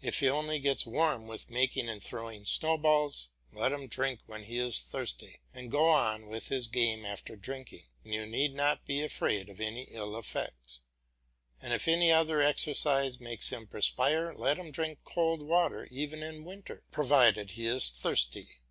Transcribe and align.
If 0.00 0.20
he 0.20 0.28
only 0.30 0.58
gets 0.58 0.86
warm 0.86 1.26
with 1.26 1.50
making 1.50 1.86
and 1.90 2.02
throwing 2.02 2.46
snowballs, 2.46 3.28
let 3.52 3.72
him 3.72 3.88
drink 3.88 4.20
when 4.24 4.44
he 4.44 4.56
is 4.56 4.80
thirsty, 4.80 5.40
and 5.52 5.70
go 5.70 5.86
on 5.86 6.28
with 6.28 6.48
his 6.48 6.66
game 6.66 7.04
after 7.04 7.36
drinking, 7.36 7.82
and 8.02 8.14
you 8.14 8.24
need 8.24 8.54
not 8.54 8.86
be 8.86 9.02
afraid 9.02 9.50
of 9.50 9.60
any 9.60 9.82
ill 9.90 10.16
effects. 10.16 10.80
And 11.60 11.74
if 11.74 11.88
any 11.88 12.10
other 12.10 12.40
exercise 12.40 13.20
makes 13.20 13.50
him 13.50 13.66
perspire 13.66 14.32
let 14.32 14.56
him 14.56 14.70
drink 14.70 15.00
cold 15.04 15.42
water 15.46 15.86
even 15.90 16.22
in 16.22 16.46
winter 16.46 16.82
provided 16.90 17.50
he 17.50 17.66
is 17.66 17.90
thirsty. 17.90 18.62